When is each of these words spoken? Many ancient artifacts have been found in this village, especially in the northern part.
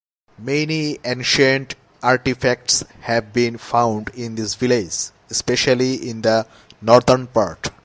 Many 0.39 0.97
ancient 1.05 1.75
artifacts 2.01 2.83
have 3.01 3.31
been 3.31 3.59
found 3.59 4.09
in 4.15 4.33
this 4.33 4.55
village, 4.55 5.09
especially 5.29 6.09
in 6.09 6.23
the 6.23 6.47
northern 6.81 7.27
part. 7.27 7.69